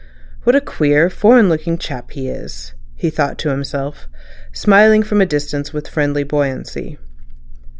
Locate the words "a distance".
5.21-5.73